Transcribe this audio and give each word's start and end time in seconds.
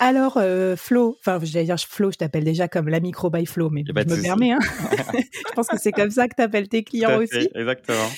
Alors, 0.00 0.36
euh, 0.36 0.76
Flo, 0.76 1.16
enfin, 1.20 1.38
j'allais 1.42 1.64
dire 1.64 1.78
Flo, 1.78 2.10
je 2.10 2.18
t'appelle 2.18 2.44
déjà 2.44 2.68
comme 2.68 2.88
la 2.88 3.00
micro 3.00 3.30
by 3.30 3.46
Flo, 3.46 3.70
mais 3.70 3.84
je 3.86 3.92
me 3.92 4.22
permets. 4.22 4.52
Hein. 4.52 4.58
je 5.12 5.52
pense 5.54 5.66
que 5.68 5.78
c'est 5.78 5.92
comme 5.92 6.10
ça 6.10 6.28
que 6.28 6.34
tu 6.36 6.42
appelles 6.42 6.68
tes 6.68 6.84
clients 6.84 7.18
aussi. 7.18 7.48
Exactement. 7.54 8.08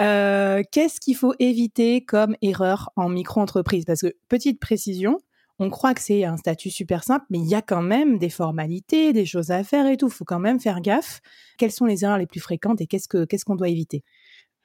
Euh, 0.00 0.62
qu'est-ce 0.72 1.00
qu'il 1.00 1.16
faut 1.16 1.34
éviter 1.38 2.02
comme 2.02 2.36
erreur 2.42 2.90
en 2.96 3.08
micro-entreprise? 3.08 3.84
Parce 3.84 4.00
que, 4.00 4.14
petite 4.28 4.60
précision, 4.60 5.18
on 5.58 5.70
croit 5.70 5.94
que 5.94 6.02
c'est 6.02 6.24
un 6.24 6.36
statut 6.36 6.70
super 6.70 7.02
simple, 7.02 7.24
mais 7.30 7.38
il 7.38 7.48
y 7.48 7.54
a 7.54 7.62
quand 7.62 7.82
même 7.82 8.18
des 8.18 8.28
formalités, 8.28 9.12
des 9.12 9.24
choses 9.24 9.50
à 9.50 9.64
faire 9.64 9.86
et 9.86 9.96
tout. 9.96 10.08
Il 10.08 10.12
faut 10.12 10.24
quand 10.24 10.38
même 10.38 10.60
faire 10.60 10.80
gaffe. 10.80 11.20
Quelles 11.58 11.72
sont 11.72 11.86
les 11.86 12.04
erreurs 12.04 12.18
les 12.18 12.26
plus 12.26 12.40
fréquentes 12.40 12.80
et 12.80 12.86
qu'est-ce 12.86 13.44
qu'on 13.44 13.56
doit 13.56 13.68
éviter? 13.68 14.04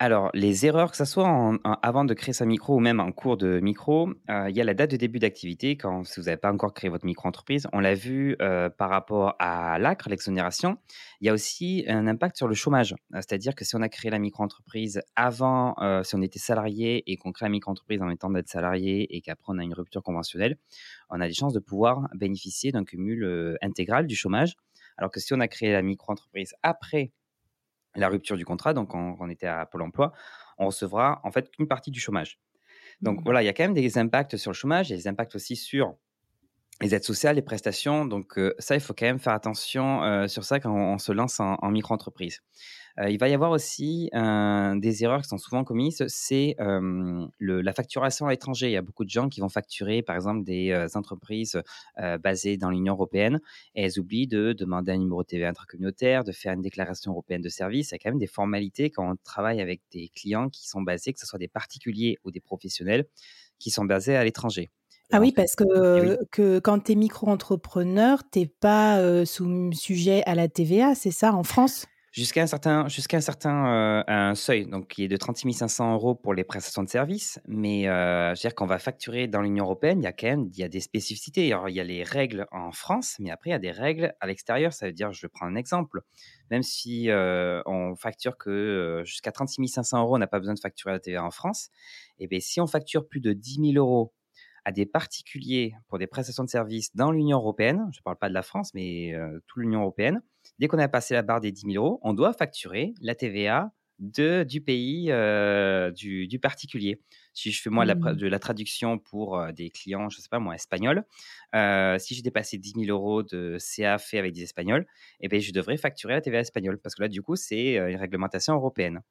Alors, 0.02 0.32
les 0.34 0.66
erreurs, 0.66 0.90
que 0.90 0.98
ce 0.98 1.06
soit 1.06 1.30
avant 1.84 2.06
de 2.06 2.16
créer 2.16 2.34
sa 2.34 2.48
micro 2.48 2.78
ou 2.78 2.80
même 2.80 3.00
en 3.00 3.12
cours 3.12 3.38
de 3.38 3.60
micro, 3.60 4.10
euh, 4.32 4.50
il 4.50 4.56
y 4.56 4.60
a 4.60 4.64
la 4.64 4.74
date 4.74 4.90
de 4.90 4.98
début 4.98 5.20
d'activité. 5.20 5.78
Quand 5.78 6.02
vous 6.02 6.24
n'avez 6.24 6.38
pas 6.38 6.52
encore 6.52 6.74
créé 6.74 6.90
votre 6.90 7.06
micro-entreprise, 7.06 7.68
on 7.72 7.80
l'a 7.80 7.94
vu 7.94 8.36
euh, 8.42 8.68
par 8.68 8.90
rapport 8.90 9.36
à 9.38 9.78
l'ACRE, 9.78 10.10
l'exonération. 10.10 10.80
Il 11.20 11.28
y 11.28 11.30
a 11.30 11.34
aussi 11.34 11.86
un 11.88 12.08
impact 12.08 12.36
sur 12.36 12.48
le 12.48 12.56
chômage. 12.56 12.96
C'est-à-dire 13.14 13.54
que 13.54 13.64
si 13.64 13.76
on 13.76 13.82
a 13.84 13.90
créé 13.90 14.10
la 14.10 14.18
micro-entreprise 14.18 15.04
avant, 15.16 15.76
euh, 15.84 16.02
si 16.02 16.16
on 16.16 16.24
était 16.24 16.40
salarié 16.40 17.04
et 17.06 17.18
qu'on 17.18 17.32
crée 17.32 17.46
la 17.46 17.52
micro-entreprise 17.52 18.02
en 18.02 18.10
étant 18.10 18.32
d'être 18.32 18.50
salarié 18.50 19.16
et 19.16 19.22
qu'après 19.22 19.54
on 19.54 19.60
a 19.60 19.64
une 19.64 19.76
rupture 19.76 20.02
conventionnelle, 20.02 20.58
on 21.12 21.22
a 21.22 21.28
des 21.28 21.36
chances 21.36 21.54
de 21.54 21.60
pouvoir 21.60 22.08
bénéficier 22.16 22.72
d'un 22.72 22.86
cumul 22.86 23.56
intégral 23.62 24.08
du 24.08 24.16
chômage. 24.16 24.56
Alors 24.98 25.12
que 25.12 25.20
si 25.20 25.32
on 25.36 25.40
a 25.40 25.48
créé 25.48 25.72
la 25.72 25.84
micro-entreprise 25.84 26.56
après 26.64 27.12
la 27.96 28.10
rupture 28.10 28.38
du 28.38 28.46
contrat, 28.46 28.74
donc 28.74 28.90
quand 28.90 29.18
on 29.20 29.30
était 29.30 29.48
à 29.48 29.66
Pôle 29.66 29.82
emploi, 29.82 30.14
on 30.58 30.68
recevra 30.68 31.20
en 31.24 31.32
fait 31.32 31.50
qu'une 31.52 31.68
partie 31.68 31.92
du 31.92 32.00
chômage. 32.00 32.40
Donc 33.02 33.20
mmh. 33.20 33.24
voilà, 33.24 33.44
il 33.44 33.46
y 33.46 33.50
a 33.50 33.54
quand 33.54 33.64
même 33.64 33.74
des 33.74 33.98
impacts 33.98 34.38
sur 34.38 34.52
le 34.52 34.56
chômage, 34.56 34.90
il 34.90 34.92
y 34.92 34.96
a 34.96 34.98
des 34.98 35.08
impacts 35.08 35.36
aussi 35.36 35.56
sur 35.56 35.96
les 36.82 36.96
aides 36.96 37.04
sociales, 37.04 37.36
les 37.36 37.42
prestations. 37.42 38.06
Donc 38.06 38.40
ça, 38.60 38.76
il 38.76 38.82
faut 38.82 38.94
quand 38.94 39.06
même 39.06 39.20
faire 39.20 39.34
attention 39.34 40.28
sur 40.28 40.44
ça 40.44 40.60
quand 40.60 40.74
on, 40.74 40.98
se 40.98 41.12
lance 41.12 41.40
en 41.40 41.70
micro-entreprise. 41.70 42.42
Euh, 43.00 43.10
il 43.10 43.18
va 43.18 43.30
y 43.30 43.34
avoir 43.34 43.52
aussi 43.52 44.10
des 44.12 45.04
erreurs 45.04 45.22
qui 45.22 45.30
sont 45.30 45.38
souvent 45.38 45.64
commises, 45.64 46.04
c'est 46.08 46.56
la 46.60 47.74
facturation 47.74 48.28
à 48.28 48.32
l'étranger. 48.32 48.68
Il 48.68 48.74
y 48.74 48.78
a 48.78 48.82
beaucoup 48.82 49.06
de 49.06 49.10
gens 49.10 49.30
qui 49.30 49.42
vont 49.42 49.50
facturer, 49.50 50.02
par 50.02 50.16
exemple, 50.16 50.44
des 50.44 50.88
entreprises 50.96 51.62
basées 52.20 52.58
dans 52.58 52.70
l'Union 52.70 52.94
européenne 52.94 53.40
et 53.76 53.84
elles 53.84 54.00
oublient 54.00 54.28
de 54.28 54.54
demander 54.54 54.92
un 54.92 54.98
numéro 54.98 55.24
TV 55.24 55.46
intracommunautaire, 55.46 56.24
de 56.24 56.32
faire 56.32 56.54
une 56.54 56.62
déclaration 56.62 57.12
européenne 57.12 57.42
de 57.42 57.50
service. 57.50 57.92
Il 57.92 57.94
y 57.94 57.96
a 57.96 58.00
quand 58.00 58.10
même 58.10 58.20
des 58.20 58.28
formalités 58.28 58.90
quand 58.90 59.12
on 59.12 59.16
travaille 59.24 59.62
avec 59.62 59.82
des 59.92 60.10
clients 60.10 60.50
qui 60.50 60.68
sont 60.68 60.82
basés, 60.82 61.14
que 61.14 61.20
ce 61.20 61.26
soit 61.26 61.40
des 61.40 61.48
particuliers 61.48 62.18
ou 62.24 62.32
des 62.32 62.42
professionnels, 62.42 63.06
qui 63.60 63.70
sont 63.70 63.86
basés 63.86 64.16
à 64.16 64.24
l'étranger. 64.24 64.72
Ah 65.14 65.20
oui, 65.20 65.34
parce 65.34 65.56
que, 65.56 66.18
que 66.32 66.60
quand 66.60 66.86
tu 66.86 66.94
es 66.94 66.96
micro-entrepreneur, 66.96 68.24
tu 68.32 68.40
n'es 68.40 68.46
pas 68.46 69.26
sous 69.26 69.72
sujet 69.74 70.24
à 70.26 70.36
la 70.36 70.48
TVA, 70.48 70.96
c'est 70.96 71.12
ça, 71.12 71.34
en 71.34 71.44
France? 71.44 71.86
Jusqu'à 72.12 72.42
un 72.42 72.48
certain, 72.48 72.90
jusqu'à 72.90 73.18
un 73.18 73.22
certain 73.22 74.04
un 74.06 74.36
seuil, 74.36 74.66
donc 74.66 74.90
qui 74.90 75.06
est 75.06 75.08
de 75.08 75.16
36 75.16 75.54
500 75.54 75.94
euros 75.94 76.14
pour 76.14 76.34
les 76.34 76.44
prestations 76.44 76.84
de 76.84 76.90
services. 76.90 77.40
Mais 77.48 77.88
euh, 77.88 78.36
je 78.36 78.42
veux 78.42 78.50
dire 78.50 78.54
qu'on 78.54 78.66
va 78.66 78.80
facturer 78.80 79.28
dans 79.28 79.42
l'Union 79.42 79.64
européenne, 79.64 80.02
il 80.02 80.04
y 80.04 80.08
a 80.08 80.12
quand 80.12 80.28
même 80.28 80.50
il 80.54 80.60
y 80.60 80.64
a 80.64 80.68
des 80.68 80.82
spécificités. 80.82 81.54
Alors, 81.54 81.70
il 81.70 81.76
y 81.76 81.80
a 81.80 81.86
les 81.86 82.04
règles 82.04 82.48
en 82.52 82.74
France, 82.74 83.16
mais 83.20 83.32
après, 83.32 83.52
il 83.52 83.54
y 83.54 83.56
a 83.56 83.60
des 83.60 83.72
règles 83.72 84.14
à 84.20 84.28
l'extérieur. 84.28 84.74
Ça 84.74 84.88
veut 84.88 84.92
dire, 84.92 85.14
je 85.14 85.26
prends 85.28 85.46
un 85.46 85.56
exemple, 85.56 86.02
même 86.50 86.64
si 86.64 87.08
on 87.10 87.96
facture 87.96 88.38
que 88.38 89.04
jusqu'à 89.06 89.32
36 89.32 89.70
500 89.70 90.02
euros, 90.02 90.16
on 90.16 90.20
n'a 90.20 90.28
pas 90.28 90.40
besoin 90.40 90.54
de 90.54 90.60
facturer 90.60 90.92
la 90.92 91.00
TVA 91.00 91.24
en 91.24 91.32
France. 91.32 91.70
Et 92.20 92.26
eh 92.26 92.28
bien, 92.28 92.42
si 92.42 92.60
on 92.60 92.68
facture 92.68 93.08
plus 93.08 93.22
de 93.22 93.32
10 93.32 93.74
000 93.74 93.86
euros 93.86 94.14
à 94.66 94.72
des 94.72 94.86
particuliers 94.86 95.74
pour 95.88 95.98
des 95.98 96.08
prestations 96.08 96.44
de 96.44 96.50
services 96.50 96.96
dans 96.96 97.12
l'Union 97.12 97.38
européenne, 97.38 97.90
je 97.94 98.00
ne 98.00 98.04
parle 98.04 98.18
pas 98.18 98.30
de 98.30 98.34
la 98.34 98.44
France, 98.44 98.74
mais 98.74 99.14
toute 99.48 99.62
l'Union 99.62 99.82
européenne, 99.82 100.22
dès 100.60 100.68
qu'on 100.68 100.78
a 100.78 100.88
passé 100.88 101.14
la 101.14 101.24
barre 101.24 101.42
des 101.42 101.52
10 101.52 101.74
000 101.74 101.84
euros, 101.84 102.00
on 102.04 102.14
doit 102.14 102.34
facturer 102.34 102.94
la 103.02 103.16
TVA 103.16 103.72
du 104.00 104.62
pays 104.62 105.12
du, 105.96 106.28
du, 106.28 106.40
particulier. 106.40 107.02
Si 107.34 107.52
je 107.52 107.62
fais 107.62 107.70
moi 107.70 107.86
mmh. 107.86 108.16
de 108.16 108.28
la 108.28 108.40
traduction 108.40 108.98
pour 108.98 109.42
des 109.54 109.70
clients, 109.70 110.10
je 110.10 110.18
ne 110.18 110.22
sais 110.22 110.30
pas 110.30 110.40
moi, 110.40 110.56
espagnols, 110.56 111.04
si 112.00 112.16
j'ai 112.16 112.22
dépassé 112.22 112.58
10 112.58 112.74
000 112.86 112.90
euros 112.90 113.24
de 113.24 113.58
CA 113.60 113.98
fait 113.98 114.18
avec 114.18 114.34
des 114.34 114.44
Espagnols, 114.44 114.86
eh 115.20 115.28
bien, 115.28 115.40
je 115.40 115.52
devrais 115.52 115.78
facturer 115.78 116.14
la 116.14 116.22
TVA 116.22 116.40
espagnole 116.40 116.78
parce 116.78 116.96
que 116.96 117.02
là, 117.02 117.08
du 117.08 117.22
coup, 117.22 117.36
c'est 117.36 117.76
une 117.76 117.98
réglementation 117.98 118.54
européenne. 118.54 119.02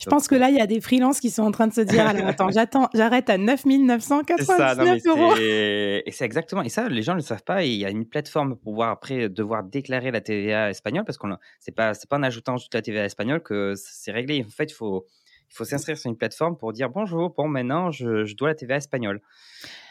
Je 0.00 0.08
pense 0.08 0.28
que 0.28 0.34
là, 0.34 0.48
il 0.48 0.56
y 0.56 0.60
a 0.60 0.66
des 0.66 0.80
freelances 0.80 1.20
qui 1.20 1.30
sont 1.30 1.42
en 1.42 1.50
train 1.50 1.66
de 1.66 1.74
se 1.74 1.80
dire 1.80 2.06
alors 2.06 2.26
attends, 2.26 2.50
j'attends, 2.50 2.88
j'arrête 2.94 3.28
à 3.30 3.38
9 3.38 3.64
999 3.66 5.06
euros. 5.06 5.36
Et 5.36 6.10
c'est 6.10 6.24
exactement. 6.24 6.62
Et 6.62 6.68
ça, 6.68 6.88
les 6.88 7.02
gens 7.02 7.12
ne 7.12 7.18
le 7.18 7.24
savent 7.24 7.44
pas. 7.44 7.64
il 7.64 7.74
y 7.74 7.84
a 7.84 7.90
une 7.90 8.06
plateforme 8.06 8.50
pour 8.50 8.60
pouvoir 8.60 8.90
après 8.90 9.28
devoir 9.28 9.64
déclarer 9.64 10.10
la 10.10 10.20
TVA 10.20 10.70
espagnole 10.70 11.04
parce 11.04 11.18
que 11.18 11.26
c'est 11.60 11.74
pas, 11.74 11.94
c'est 11.94 12.08
pas 12.08 12.16
en 12.16 12.22
ajoutant 12.22 12.56
juste 12.56 12.74
la 12.74 12.82
TVA 12.82 13.04
espagnole 13.04 13.42
que 13.42 13.74
c'est 13.76 14.12
réglé. 14.12 14.44
En 14.46 14.50
fait, 14.50 14.70
il 14.70 14.74
faut 14.74 15.06
il 15.50 15.54
faut 15.54 15.64
s'inscrire 15.64 15.96
sur 15.96 16.10
une 16.10 16.16
plateforme 16.16 16.56
pour 16.56 16.72
dire 16.72 16.90
bonjour, 16.90 17.32
bon, 17.36 17.48
maintenant, 17.48 17.90
je, 17.90 18.34
dois 18.34 18.48
la 18.48 18.54
TVA 18.54 18.76
espagnole. 18.76 19.20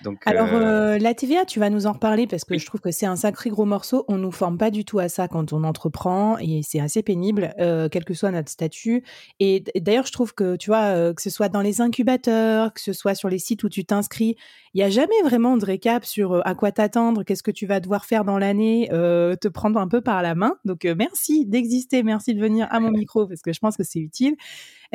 Donc, 0.04 0.22
Alors, 0.26 0.54
euh, 0.54 0.96
euh, 0.96 0.98
la 1.00 1.14
TVA, 1.14 1.46
tu 1.46 1.60
vas 1.60 1.70
nous 1.70 1.88
en 1.88 1.94
reparler 1.94 2.28
parce 2.28 2.44
que 2.44 2.58
je 2.58 2.66
trouve 2.66 2.82
que 2.82 2.92
c'est 2.92 3.06
un 3.06 3.16
sacré 3.16 3.50
gros 3.50 3.66
morceau. 3.66 4.06
On 4.08 4.18
ne 4.18 4.24
nous 4.24 4.32
forme 4.32 4.58
pas 4.58 4.70
du 4.70 4.86
tout 4.86 5.00
à 5.00 5.10
ça 5.10 5.28
quand 5.28 5.54
on 5.54 5.64
entreprend 5.64 6.38
et 6.38 6.62
c'est 6.64 6.80
assez 6.80 7.02
pénible, 7.02 7.54
euh, 7.60 7.88
quel 7.90 8.04
que 8.04 8.14
soit 8.14 8.32
notre 8.32 8.50
statut. 8.50 9.04
Et 9.40 9.64
d'ailleurs, 9.80 10.06
je 10.06 10.12
trouve 10.12 10.34
que, 10.34 10.56
tu 10.58 10.70
vois, 10.70 11.14
que 11.14 11.22
ce 11.22 11.30
soit 11.30 11.50
dans 11.50 11.62
les 11.62 11.82
incubateurs, 11.82 12.74
que 12.74 12.82
ce 12.82 12.94
soit 12.94 13.16
sur 13.16 13.30
les 13.30 13.40
sites 13.40 13.64
où 13.64 13.70
tu 13.70 13.86
t'inscris, 13.86 14.36
il 14.74 14.80
n'y 14.80 14.84
a 14.84 14.90
jamais 14.90 15.22
vraiment 15.24 15.56
de 15.56 15.66
récap 15.66 16.04
sur 16.04 16.46
à 16.46 16.54
quoi 16.54 16.72
t'attendre, 16.72 17.24
qu'est-ce 17.24 17.44
que 17.44 17.52
tu 17.52 17.66
vas 17.66 17.80
devoir 17.80 18.06
faire 18.06 18.26
dans 18.26 18.38
l'année, 18.38 18.88
te 18.92 19.48
prendre 19.48 19.80
un 19.80 19.88
peu 19.88 20.02
par 20.02 20.22
la 20.22 20.36
main. 20.36 20.56
Donc, 20.66 20.84
merci 20.84 21.46
d'exister, 21.46 22.04
merci 22.04 22.36
de 22.36 22.42
venir 22.42 22.68
à 22.72 22.80
mon 22.80 22.92
micro 23.06 23.26
parce 23.26 23.42
que 23.42 23.54
je 23.54 23.60
pense 23.60 23.78
que 23.78 23.84
c'est 23.84 24.00
utile. 24.00 24.36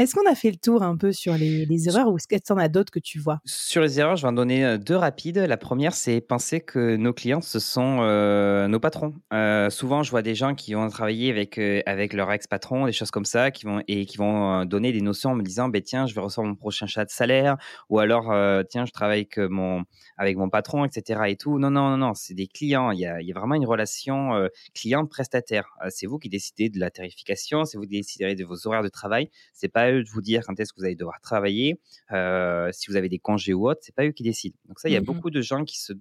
Est-ce 0.00 0.15
qu'on 0.15 0.27
a 0.27 0.34
fait 0.34 0.50
le 0.50 0.56
tour 0.56 0.83
un 0.83 0.97
peu 0.97 1.12
sur 1.12 1.34
les, 1.34 1.88
erreurs 1.88 2.09
ou 2.09 2.16
est-ce 2.16 2.27
qu'il 2.27 2.38
y 2.38 2.53
en 2.53 2.56
a 2.56 2.69
d'autres 2.69 2.91
que 2.91 2.99
tu 2.99 3.19
vois? 3.19 3.41
Sur 3.44 3.83
les 3.83 4.00
erreurs, 4.00 4.16
je 4.16 4.22
vais 4.22 4.28
en 4.28 4.33
donner 4.33 4.65
euh, 4.65 4.78
deux 4.78 4.97
rapides. 4.97 5.37
La 5.37 5.59
première, 5.59 5.93
c'est 5.93 6.22
penser 6.22 6.62
que 6.62 6.97
nos 6.97 7.12
clients, 7.12 7.43
ce 7.43 7.59
sont 7.59 7.99
euh, 8.00 8.66
nos 8.66 8.81
patrons. 8.81 9.12
Euh, 9.34 9.69
souvent, 9.69 10.03
je 10.03 10.11
vois 10.11 10.22
des 10.22 10.34
gens 10.34 10.55
qui 10.55 10.72
vont 10.72 10.88
travailler 10.88 11.28
avec, 11.28 11.59
avec 11.84 12.15
leur 12.15 12.33
ex-patron, 12.33 12.87
des 12.87 12.93
choses 12.93 13.11
comme 13.11 13.27
ça, 13.27 13.50
qui 13.50 13.66
vont, 13.66 13.83
et 13.88 14.06
qui 14.06 14.16
vont 14.16 14.65
donner 14.65 14.91
des 14.91 15.03
notions 15.03 15.33
en 15.33 15.34
me 15.34 15.43
disant 15.43 15.69
bah, 15.69 15.83
Tiens, 15.83 16.06
je 16.06 16.15
vais 16.15 16.22
recevoir 16.22 16.47
mon 16.47 16.56
prochain 16.56 16.87
chat 16.87 17.05
de 17.05 17.11
salaire, 17.11 17.59
ou 17.91 17.99
alors 17.99 18.32
Tiens, 18.71 18.87
je 18.87 18.93
travaille 18.93 19.19
avec 19.19 19.37
mon, 19.37 19.84
avec 20.17 20.38
mon 20.38 20.49
patron, 20.49 20.87
etc. 20.87 21.25
Et 21.27 21.37
tout. 21.37 21.59
Non, 21.59 21.71
non, 21.71 21.91
non, 21.91 21.99
non, 21.99 22.15
c'est 22.15 22.32
des 22.32 22.47
clients. 22.47 22.91
Il 22.91 23.00
y 23.00 23.06
a, 23.06 23.21
il 23.21 23.28
y 23.28 23.32
a 23.32 23.38
vraiment 23.38 23.55
une 23.55 23.67
relation 23.67 24.31
client-prestataire. 24.75 25.67
c'est 25.91 26.06
vous 26.06 26.19
qui 26.19 26.31
décidez 26.31 26.70
de 26.70 26.81
la 26.81 26.91
tarification, 26.91 27.67
c'est 27.67 27.76
vous 27.76 27.85
qui 27.85 27.99
déciderez 27.99 28.35
de 28.35 28.46
vos 28.46 28.67
horaires 28.67 28.82
de 28.82 28.88
travail. 28.88 29.29
C'est 29.53 29.69
pas 29.69 29.89
eux 29.92 30.02
de 30.02 30.08
vous 30.08 30.20
dire 30.20 30.42
quand 30.46 30.58
est-ce 30.58 30.72
que 30.72 30.81
vous 30.81 30.84
allez 30.84 30.96
devoir 30.96 31.20
travailler, 31.20 31.81
euh, 32.12 32.70
si 32.72 32.90
vous 32.90 32.96
avez 32.96 33.08
des 33.08 33.19
congés 33.19 33.54
ou 33.54 33.69
autre, 33.69 33.81
c'est 33.82 33.94
pas 33.94 34.06
eux 34.06 34.12
qui 34.12 34.22
décident. 34.22 34.56
Donc 34.66 34.81
ça, 34.81 34.88
il 34.88 34.92
y 34.92 34.96
a 34.96 35.00
mmh 35.00 35.04
beaucoup 35.04 35.31
de 35.31 35.40
gens 35.40 35.64
qui 35.64 35.78
se 35.78 35.92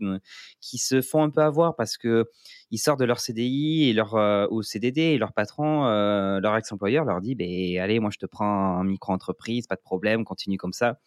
qui 0.61 0.77
se 0.77 1.01
font 1.01 1.23
un 1.23 1.29
peu 1.29 1.41
avoir 1.41 1.75
parce 1.75 1.97
que 1.97 2.25
ils 2.71 2.77
sortent 2.77 2.99
de 2.99 3.05
leur 3.05 3.19
CDI 3.19 3.89
et 3.89 3.93
leur 3.93 4.15
euh, 4.15 4.47
ou 4.51 4.61
CDD 4.61 5.01
et 5.01 5.17
leur 5.17 5.33
patron, 5.33 5.85
euh, 5.85 6.39
leur 6.39 6.55
ex-employeur 6.55 7.05
leur 7.05 7.21
dit, 7.21 7.35
ben 7.35 7.79
allez, 7.79 7.99
moi 7.99 8.11
je 8.11 8.17
te 8.17 8.25
prends 8.25 8.79
en 8.79 8.83
micro-entreprise, 8.83 9.67
pas 9.67 9.75
de 9.75 9.81
problème, 9.81 10.23
continue 10.23 10.57
comme 10.57 10.73
ça. 10.73 10.99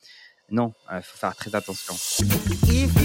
Non, 0.50 0.74
il 0.92 1.02
faut 1.02 1.16
faire 1.16 1.34
très 1.34 1.54
attention. 1.54 1.94
If 2.68 3.01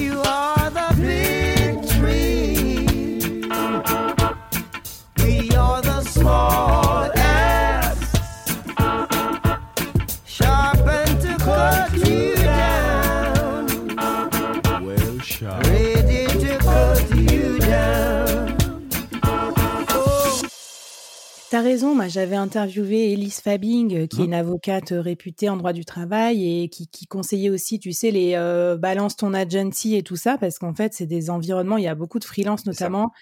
melody. 16.78 17.37
T'as 21.50 21.62
raison, 21.62 21.96
moi 21.96 22.10
j'avais 22.10 22.36
interviewé 22.36 23.14
Elise 23.14 23.40
Fabing, 23.40 23.96
euh, 23.96 24.08
qui 24.08 24.18
est 24.18 24.24
mmh. 24.24 24.26
une 24.26 24.34
avocate 24.34 24.92
euh, 24.92 25.00
réputée 25.00 25.48
en 25.48 25.56
droit 25.56 25.72
du 25.72 25.86
travail 25.86 26.64
et 26.64 26.68
qui, 26.68 27.08
conseillait 27.08 27.50
aussi, 27.50 27.80
tu 27.80 27.94
sais, 27.94 28.12
les 28.12 28.34
euh, 28.36 28.76
balance 28.76 29.16
ton 29.16 29.34
agency 29.34 29.96
et 29.96 30.04
tout 30.04 30.18
ça, 30.18 30.38
parce 30.38 30.60
qu'en 30.60 30.74
fait 30.74 30.94
c'est 30.94 31.06
des 31.06 31.30
environnements, 31.30 31.78
il 31.78 31.86
y 31.86 31.88
a 31.88 31.96
beaucoup 31.96 32.20
de 32.20 32.26
freelance 32.26 32.66
notamment, 32.66 33.14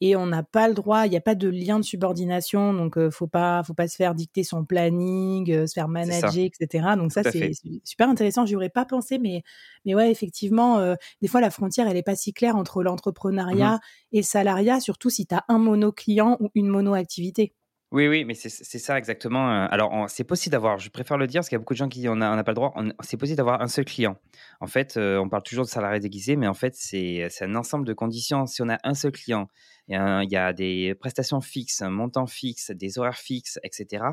et 0.00 0.14
on 0.14 0.26
n'a 0.26 0.44
pas 0.44 0.68
le 0.68 0.74
droit, 0.74 1.06
il 1.06 1.10
n'y 1.10 1.16
a 1.16 1.20
pas 1.20 1.34
de 1.34 1.48
lien 1.48 1.80
de 1.80 1.84
subordination, 1.84 2.72
donc 2.72 2.96
ne 2.96 3.10
faut 3.10 3.26
pas, 3.26 3.64
faut 3.64 3.74
pas 3.74 3.88
se 3.88 3.96
faire 3.96 4.14
dicter 4.14 4.44
son 4.44 4.64
planning, 4.64 5.66
se 5.66 5.72
faire 5.72 5.88
manager, 5.88 6.44
etc. 6.44 6.86
Donc 6.96 7.10
ça 7.10 7.24
c'est 7.24 7.50
super 7.82 8.08
intéressant. 8.08 8.46
J'y 8.46 8.54
aurais 8.54 8.68
pas 8.68 8.84
pensé, 8.84 9.18
mais 9.18 9.42
mais 9.84 9.96
ouais 9.96 10.10
effectivement, 10.10 10.94
des 11.20 11.28
fois 11.28 11.40
la 11.40 11.50
frontière 11.50 11.88
elle 11.88 11.96
est 11.96 12.02
pas 12.02 12.16
si 12.16 12.32
claire 12.32 12.54
entre 12.54 12.84
l'entrepreneuriat 12.84 13.76
mmh 13.76 13.80
et 14.14 14.18
le 14.18 14.24
salariat, 14.24 14.78
surtout 14.78 15.08
si 15.08 15.26
tu 15.26 15.34
as 15.34 15.44
un 15.48 15.58
mono 15.58 15.90
client 15.90 16.36
ou 16.38 16.50
une 16.54 16.68
mono 16.68 16.94
activité. 16.94 17.54
Oui, 17.92 18.08
oui, 18.08 18.24
mais 18.24 18.32
c'est 18.32 18.48
ça 18.78 18.96
exactement. 18.96 19.50
Euh, 19.50 19.66
alors, 19.70 20.08
c'est 20.08 20.24
possible 20.24 20.52
d'avoir, 20.52 20.78
je 20.78 20.88
préfère 20.88 21.18
le 21.18 21.26
dire 21.26 21.40
parce 21.40 21.50
qu'il 21.50 21.56
y 21.56 21.58
a 21.58 21.58
beaucoup 21.58 21.74
de 21.74 21.78
gens 21.78 21.90
qui 21.90 22.08
on 22.08 22.16
n'a 22.16 22.42
pas 22.42 22.52
le 22.52 22.54
droit. 22.54 22.72
C'est 23.02 23.18
possible 23.18 23.36
d'avoir 23.36 23.60
un 23.60 23.68
seul 23.68 23.84
client. 23.84 24.16
En 24.60 24.66
fait, 24.66 24.96
euh, 24.96 25.18
on 25.18 25.28
parle 25.28 25.42
toujours 25.42 25.66
de 25.66 25.70
salarié 25.70 26.00
déguisé, 26.00 26.36
mais 26.36 26.46
en 26.46 26.54
fait, 26.54 26.74
c'est 26.74 27.28
un 27.42 27.54
ensemble 27.54 27.86
de 27.86 27.92
conditions. 27.92 28.46
Si 28.46 28.62
on 28.62 28.70
a 28.70 28.78
un 28.82 28.94
seul 28.94 29.12
client, 29.12 29.48
il 29.88 30.28
y 30.30 30.36
a 30.36 30.52
des 30.54 30.94
prestations 30.94 31.42
fixes, 31.42 31.82
un 31.82 31.90
montant 31.90 32.26
fixe, 32.26 32.70
des 32.70 32.98
horaires 32.98 33.18
fixes, 33.18 33.58
etc. 33.62 34.04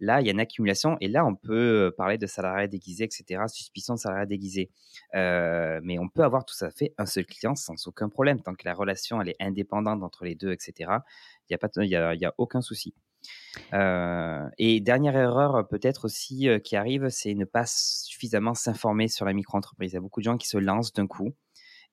Là, 0.00 0.22
il 0.22 0.26
y 0.26 0.30
a 0.30 0.32
une 0.32 0.40
accumulation 0.40 0.96
et 1.02 1.08
là, 1.08 1.26
on 1.26 1.34
peut 1.34 1.92
parler 1.98 2.16
de 2.16 2.26
salarié 2.26 2.68
déguisé, 2.68 3.04
etc. 3.04 3.42
Suspicion 3.48 3.94
de 3.94 3.98
salarié 3.98 4.26
déguisé. 4.26 4.70
Euh, 5.14 5.78
mais 5.82 5.98
on 5.98 6.08
peut 6.08 6.24
avoir 6.24 6.46
tout 6.46 6.64
à 6.64 6.70
fait 6.70 6.94
un 6.96 7.04
seul 7.04 7.26
client 7.26 7.54
sans 7.54 7.86
aucun 7.86 8.08
problème 8.08 8.40
tant 8.40 8.54
que 8.54 8.64
la 8.64 8.72
relation 8.72 9.20
elle 9.20 9.28
est 9.28 9.36
indépendante 9.40 10.02
entre 10.02 10.24
les 10.24 10.36
deux, 10.36 10.52
etc. 10.52 10.90
Il 11.50 11.54
n'y 11.54 11.54
a, 11.54 11.58
pas, 11.58 12.28
a 12.28 12.34
aucun 12.38 12.62
souci. 12.62 12.94
Euh, 13.72 14.46
et 14.58 14.80
dernière 14.80 15.16
erreur 15.16 15.66
peut-être 15.68 16.04
aussi 16.04 16.48
euh, 16.48 16.58
qui 16.58 16.76
arrive, 16.76 17.08
c'est 17.08 17.34
ne 17.34 17.44
pas 17.44 17.64
suffisamment 17.66 18.54
s'informer 18.54 19.08
sur 19.08 19.24
la 19.24 19.32
micro-entreprise. 19.32 19.92
Il 19.92 19.94
y 19.94 19.98
a 19.98 20.00
beaucoup 20.00 20.20
de 20.20 20.24
gens 20.24 20.36
qui 20.36 20.48
se 20.48 20.58
lancent 20.58 20.92
d'un 20.92 21.06
coup 21.06 21.34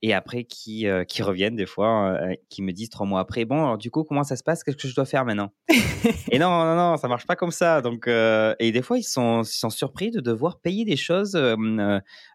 et 0.04 0.12
après 0.12 0.44
qui, 0.44 0.86
euh, 0.86 1.06
qui 1.06 1.24
reviennent 1.24 1.56
des 1.56 1.66
fois, 1.66 2.18
euh, 2.22 2.36
qui 2.50 2.62
me 2.62 2.74
disent 2.74 2.90
trois 2.90 3.06
mois 3.06 3.22
après, 3.22 3.46
bon, 3.46 3.64
alors 3.64 3.78
du 3.78 3.90
coup, 3.90 4.04
comment 4.04 4.26
ça 4.26 4.36
se 4.36 4.44
passe? 4.44 4.62
Qu'est-ce 4.62 4.76
que 4.76 4.90
je 4.90 4.94
dois 4.94 5.06
faire 5.06 5.24
maintenant? 5.24 5.54
Et 6.30 6.40
non, 6.40 6.50
non, 6.50 6.76
non, 6.76 6.98
ça 6.98 7.08
marche 7.08 7.26
pas 7.26 7.38
comme 7.38 7.52
ça. 7.52 7.82
Donc, 7.82 8.10
euh, 8.10 8.54
et 8.60 8.74
des 8.74 8.82
fois, 8.82 8.98
ils 8.98 9.04
sont, 9.04 9.44
ils 9.44 9.48
sont 9.48 9.70
surpris 9.70 10.12
de 10.12 10.20
devoir 10.20 10.60
payer 10.60 10.84
des 10.84 10.98
choses. 10.98 11.36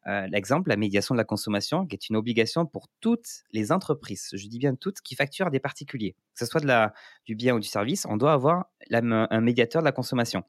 L'exemple, 0.06 0.70
la 0.70 0.76
médiation 0.76 1.15
de 1.15 1.19
la 1.19 1.25
consommation, 1.25 1.87
qui 1.87 1.94
est 1.94 2.09
une 2.09 2.17
obligation 2.17 2.65
pour 2.65 2.87
toutes 3.00 3.29
les 3.53 3.70
entreprises, 3.70 4.31
je 4.32 4.49
dis 4.49 4.59
bien 4.59 4.75
toutes, 4.75 5.03
qui 5.03 5.15
facturent 5.15 5.50
des 5.50 5.61
particuliers. 5.61 6.17
Que 6.35 6.38
ce 6.38 6.47
soit 6.47 6.62
de 6.62 6.67
la, 6.67 6.94
du 7.26 7.35
bien 7.35 7.55
ou 7.55 7.61
du 7.61 7.69
service, 7.69 8.06
on 8.09 8.17
doit 8.17 8.32
avoir 8.32 8.65
un 8.91 9.41
médiateur 9.43 9.82
de 9.82 9.85
la 9.85 9.93
consommation. 9.93 10.43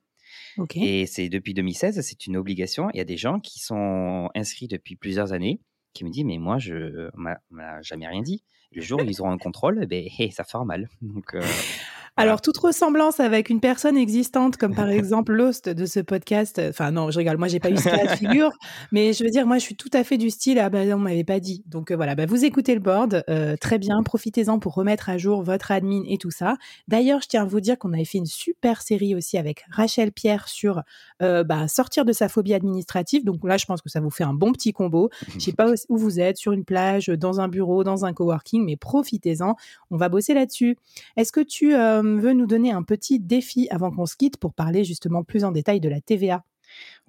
Et 0.75 1.05
c'est 1.05 1.27
depuis 1.27 1.53
2016, 1.53 1.99
c'est 2.01 2.27
une 2.27 2.37
obligation. 2.37 2.89
Il 2.93 2.97
y 2.97 3.01
a 3.01 3.05
des 3.05 3.17
gens 3.17 3.39
qui 3.39 3.59
sont 3.59 4.29
inscrits 4.35 4.67
depuis 4.67 4.95
plusieurs 4.95 5.33
années 5.33 5.59
qui 5.93 6.03
me 6.05 6.09
dit 6.09 6.23
mais 6.25 6.37
moi 6.37 6.57
je 6.59 7.09
m'a 7.15 7.81
jamais 7.81 8.07
rien 8.07 8.21
dit. 8.21 8.43
Le 8.71 8.81
jour 8.81 9.01
où 9.01 9.03
ils 9.03 9.19
auront 9.21 9.31
un 9.31 9.37
contrôle, 9.37 9.85
ben, 9.87 10.07
ça 10.31 10.43
fera 10.43 10.63
mal. 10.63 10.89
Donc, 11.01 11.33
euh, 11.33 11.41
alors, 12.17 12.41
toute 12.41 12.57
ressemblance 12.57 13.19
avec 13.19 13.49
une 13.49 13.59
personne 13.61 13.97
existante, 13.97 14.57
comme 14.57 14.75
par 14.75 14.89
exemple 14.89 15.33
l'host 15.33 15.69
de 15.69 15.85
ce 15.85 15.99
podcast, 16.01 16.61
enfin 16.69 16.91
non, 16.91 17.11
je 17.11 17.17
rigole, 17.17 17.37
moi 17.37 17.47
j'ai 17.47 17.59
pas 17.59 17.69
eu 17.69 17.77
ce 17.77 17.85
cas 17.85 18.05
de 18.05 18.17
figure, 18.17 18.51
mais 18.91 19.13
je 19.13 19.23
veux 19.23 19.29
dire, 19.29 19.47
moi 19.47 19.57
je 19.57 19.63
suis 19.63 19.75
tout 19.75 19.89
à 19.93 20.03
fait 20.03 20.17
du 20.17 20.29
style, 20.29 20.59
ah 20.59 20.69
ben 20.69 20.93
on 20.93 20.99
m'avait 20.99 21.23
pas 21.23 21.39
dit. 21.39 21.63
Donc 21.65 21.91
euh, 21.91 21.95
voilà, 21.95 22.15
bah, 22.15 22.25
vous 22.25 22.43
écoutez 22.45 22.73
le 22.73 22.81
board, 22.81 23.23
euh, 23.29 23.55
très 23.55 23.79
bien, 23.79 24.03
profitez-en 24.03 24.59
pour 24.59 24.73
remettre 24.73 25.09
à 25.09 25.17
jour 25.17 25.43
votre 25.43 25.71
admin 25.71 26.03
et 26.07 26.17
tout 26.17 26.31
ça. 26.31 26.57
D'ailleurs, 26.87 27.21
je 27.21 27.27
tiens 27.27 27.43
à 27.43 27.45
vous 27.45 27.61
dire 27.61 27.77
qu'on 27.79 27.93
avait 27.93 28.05
fait 28.05 28.17
une 28.17 28.25
super 28.25 28.81
série 28.81 29.15
aussi 29.15 29.37
avec 29.37 29.63
Rachel 29.71 30.11
Pierre 30.11 30.47
sur 30.47 30.83
bah, 31.19 31.67
sortir 31.67 32.05
de 32.05 32.11
sa 32.11 32.29
phobie 32.29 32.53
administrative. 32.53 33.23
Donc 33.23 33.43
là, 33.43 33.57
je 33.57 33.65
pense 33.65 33.81
que 33.81 33.89
ça 33.89 33.99
vous 33.99 34.09
fait 34.09 34.23
un 34.23 34.33
bon 34.33 34.51
petit 34.51 34.73
combo. 34.73 35.09
Je 35.33 35.39
sais 35.39 35.53
pas 35.53 35.71
où 35.89 35.97
vous 35.97 36.19
êtes, 36.19 36.37
sur 36.37 36.51
une 36.51 36.65
plage, 36.65 37.07
dans 37.07 37.39
un 37.39 37.47
bureau, 37.47 37.83
dans 37.83 38.05
un 38.05 38.13
coworking, 38.13 38.58
mais 38.63 38.77
profitez-en. 38.77 39.55
On 39.91 39.97
va 39.97 40.09
bosser 40.09 40.33
là-dessus. 40.33 40.77
Est-ce 41.15 41.31
que 41.31 41.41
tu 41.41 41.71
veut 41.71 42.33
nous 42.33 42.47
donner 42.47 42.71
un 42.71 42.83
petit 42.83 43.19
défi 43.19 43.67
avant 43.69 43.91
qu'on 43.91 44.05
se 44.05 44.15
quitte 44.15 44.37
pour 44.37 44.53
parler 44.53 44.83
justement 44.83 45.23
plus 45.23 45.43
en 45.43 45.51
détail 45.51 45.79
de 45.79 45.89
la 45.89 46.01
TVA. 46.01 46.43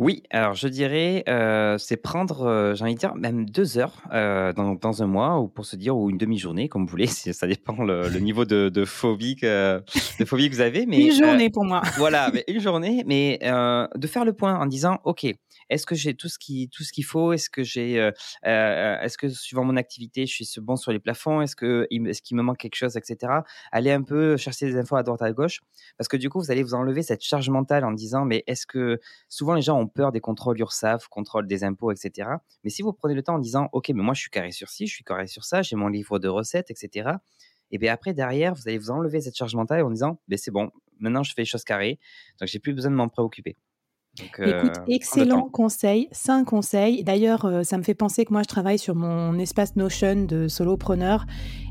Oui, 0.00 0.22
alors 0.30 0.54
je 0.54 0.66
dirais, 0.66 1.24
euh, 1.28 1.76
c'est 1.76 1.98
prendre, 1.98 2.46
euh, 2.46 2.74
j'ai 2.74 2.84
envie 2.84 2.94
de 2.94 2.98
dire, 2.98 3.14
même 3.16 3.44
deux 3.44 3.76
heures 3.76 4.00
euh, 4.14 4.50
dans, 4.54 4.74
dans 4.74 5.02
un 5.02 5.06
mois, 5.06 5.38
ou 5.38 5.46
pour 5.46 5.66
se 5.66 5.76
dire, 5.76 5.94
ou 5.94 6.08
une 6.08 6.16
demi-journée, 6.16 6.70
comme 6.70 6.86
vous 6.86 6.90
voulez, 6.90 7.06
ça 7.06 7.46
dépend 7.46 7.84
le, 7.84 8.08
niveau 8.18 8.46
de, 8.46 8.70
de 8.70 8.84
phobie 8.86 9.36
que, 9.36 9.82
de 10.18 10.24
phobie 10.24 10.48
que 10.48 10.54
vous 10.54 10.62
avez. 10.62 10.86
Mais, 10.86 11.04
une 11.04 11.12
journée 11.12 11.50
pour 11.50 11.66
moi. 11.66 11.82
Voilà, 11.98 12.32
une 12.48 12.60
journée, 12.60 13.04
mais 13.06 13.40
de 13.42 14.06
faire 14.06 14.24
le 14.24 14.32
point 14.32 14.58
en 14.58 14.64
disant, 14.64 15.00
OK, 15.04 15.26
est-ce 15.68 15.84
que 15.84 15.94
j'ai 15.94 16.14
tout 16.14 16.28
ce 16.28 16.38
qu'il 16.38 17.04
faut? 17.04 17.34
Est-ce 17.34 17.50
que 17.50 17.62
j'ai 17.62 18.10
est-ce 18.42 19.18
que 19.18 19.28
suivant 19.28 19.64
mon 19.64 19.76
activité, 19.76 20.24
je 20.24 20.44
suis 20.44 20.60
bon 20.62 20.76
sur 20.76 20.92
les 20.92 20.98
plafonds? 20.98 21.42
Est-ce 21.42 21.54
qu'il 21.56 22.36
me 22.38 22.42
manque 22.42 22.56
quelque 22.56 22.76
chose, 22.76 22.96
etc. 22.96 23.34
Allez 23.70 23.92
un 23.92 24.02
peu 24.02 24.38
chercher 24.38 24.64
des 24.64 24.76
infos 24.76 24.96
à 24.96 25.02
droite 25.02 25.20
à 25.20 25.30
gauche, 25.30 25.60
parce 25.98 26.08
que 26.08 26.16
du 26.16 26.30
coup, 26.30 26.40
vous 26.40 26.50
allez 26.50 26.62
vous 26.62 26.72
enlever 26.72 27.02
cette 27.02 27.22
charge 27.22 27.50
mentale 27.50 27.84
en 27.84 27.92
disant, 27.92 28.24
mais 28.24 28.44
est-ce 28.46 28.66
que 28.66 28.98
souvent 29.28 29.52
les 29.52 29.60
gens 29.60 29.78
ont 29.78 29.89
peur 29.92 30.12
des 30.12 30.20
contrôles 30.20 30.58
URSAF, 30.58 31.08
contrôle 31.08 31.46
des 31.46 31.64
impôts, 31.64 31.92
etc. 31.92 32.30
Mais 32.64 32.70
si 32.70 32.82
vous 32.82 32.92
prenez 32.92 33.14
le 33.14 33.22
temps 33.22 33.34
en 33.34 33.38
disant, 33.38 33.68
OK, 33.72 33.88
mais 33.90 34.02
moi 34.02 34.14
je 34.14 34.20
suis 34.20 34.30
carré 34.30 34.52
sur 34.52 34.68
ci, 34.68 34.86
je 34.86 34.94
suis 34.94 35.04
carré 35.04 35.26
sur 35.26 35.44
ça, 35.44 35.62
j'ai 35.62 35.76
mon 35.76 35.88
livre 35.88 36.18
de 36.18 36.28
recettes, 36.28 36.70
etc. 36.70 37.10
Et 37.70 37.78
bien 37.78 37.92
après, 37.92 38.14
derrière, 38.14 38.54
vous 38.54 38.68
allez 38.68 38.78
vous 38.78 38.90
enlever 38.90 39.20
cette 39.20 39.36
charge 39.36 39.54
mentale 39.54 39.82
en 39.82 39.90
disant, 39.90 40.20
ben 40.28 40.38
c'est 40.38 40.50
bon, 40.50 40.70
maintenant 40.98 41.22
je 41.22 41.32
fais 41.32 41.42
les 41.42 41.46
choses 41.46 41.64
carrées, 41.64 41.98
donc 42.40 42.48
j'ai 42.48 42.58
plus 42.58 42.74
besoin 42.74 42.90
de 42.90 42.96
m'en 42.96 43.08
préoccuper. 43.08 43.56
Écoute, 44.24 44.78
euh, 44.78 44.84
excellent 44.88 45.48
conseil, 45.50 46.08
un 46.28 46.44
conseil. 46.44 47.02
D'ailleurs, 47.04 47.44
euh, 47.44 47.62
ça 47.62 47.76
me 47.78 47.82
fait 47.82 47.94
penser 47.94 48.24
que 48.24 48.32
moi, 48.32 48.42
je 48.42 48.48
travaille 48.48 48.78
sur 48.78 48.94
mon 48.94 49.38
espace 49.38 49.76
Notion 49.76 50.24
de 50.24 50.48
solopreneur. 50.48 51.26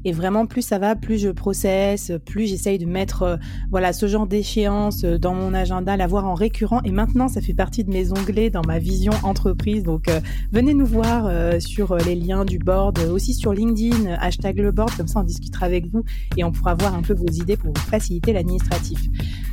Et 0.05 0.11
vraiment, 0.11 0.45
plus 0.45 0.61
ça 0.61 0.79
va, 0.79 0.95
plus 0.95 1.17
je 1.17 1.29
processe, 1.29 2.11
plus 2.25 2.47
j'essaye 2.47 2.77
de 2.77 2.85
mettre 2.85 3.23
euh, 3.23 3.37
voilà, 3.71 3.93
ce 3.93 4.07
genre 4.07 4.27
d'échéance 4.27 5.03
dans 5.03 5.33
mon 5.33 5.53
agenda, 5.53 5.97
l'avoir 5.97 6.25
en 6.25 6.33
récurrent. 6.33 6.81
Et 6.83 6.91
maintenant, 6.91 7.27
ça 7.27 7.41
fait 7.41 7.53
partie 7.53 7.83
de 7.83 7.91
mes 7.91 8.11
onglets 8.11 8.49
dans 8.49 8.63
ma 8.65 8.79
vision 8.79 9.13
entreprise. 9.23 9.83
Donc, 9.83 10.09
venez 10.51 10.73
nous 10.73 10.85
voir 10.85 11.29
sur 11.61 11.95
les 11.95 12.15
liens 12.15 12.45
du 12.45 12.59
board, 12.59 12.99
aussi 12.99 13.33
sur 13.33 13.53
LinkedIn, 13.53 14.13
hashtag 14.19 14.59
le 14.59 14.71
board. 14.71 14.91
Comme 14.95 15.07
ça, 15.07 15.19
on 15.19 15.23
discutera 15.23 15.65
avec 15.65 15.87
vous 15.91 16.03
et 16.37 16.43
on 16.43 16.51
pourra 16.51 16.75
voir 16.75 16.95
un 16.95 17.01
peu 17.01 17.13
vos 17.13 17.27
idées 17.27 17.57
pour 17.57 17.73
vous 17.73 17.81
faciliter 17.81 18.33
l'administratif. 18.33 18.99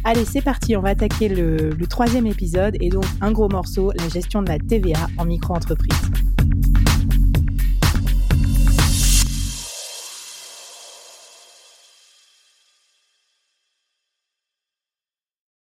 Allez, 0.08 0.24
c'est 0.24 0.40
parti. 0.40 0.76
On 0.76 0.82
va 0.82 0.90
attaquer 0.90 1.28
le, 1.28 1.76
troisième 1.88 2.28
épisode 2.28 2.76
et 2.80 2.90
donc 2.90 3.04
un 3.20 3.32
gros 3.32 3.48
morceau, 3.48 3.90
la 3.98 4.08
gestion 4.08 4.40
de 4.40 4.48
la 4.48 4.58
TVA 4.60 5.08
en 5.18 5.24
micro-entreprise. 5.24 6.00